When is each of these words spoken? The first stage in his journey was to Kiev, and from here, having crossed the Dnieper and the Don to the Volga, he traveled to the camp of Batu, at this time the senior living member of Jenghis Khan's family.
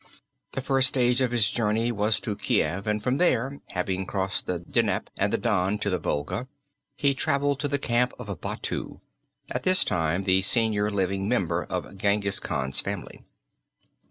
The 0.53 0.61
first 0.63 0.87
stage 0.87 1.21
in 1.21 1.29
his 1.29 1.51
journey 1.51 1.91
was 1.91 2.19
to 2.21 2.35
Kiev, 2.35 2.87
and 2.87 3.03
from 3.03 3.19
here, 3.19 3.61
having 3.67 4.07
crossed 4.07 4.47
the 4.47 4.57
Dnieper 4.57 5.11
and 5.19 5.31
the 5.31 5.37
Don 5.37 5.77
to 5.77 5.91
the 5.91 5.99
Volga, 5.99 6.47
he 6.95 7.13
traveled 7.13 7.59
to 7.59 7.67
the 7.67 7.77
camp 7.77 8.11
of 8.17 8.41
Batu, 8.41 8.99
at 9.51 9.61
this 9.61 9.83
time 9.85 10.23
the 10.23 10.41
senior 10.41 10.89
living 10.89 11.29
member 11.29 11.63
of 11.65 11.95
Jenghis 11.99 12.39
Khan's 12.41 12.79
family. 12.79 13.21